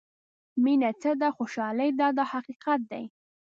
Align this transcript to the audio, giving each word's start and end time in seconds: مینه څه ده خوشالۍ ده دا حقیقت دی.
مینه 0.63 0.89
څه 1.01 1.11
ده 1.21 1.29
خوشالۍ 1.37 1.89
ده 1.99 2.07
دا 2.17 2.23
حقیقت 2.33 2.79
دی. 2.91 3.03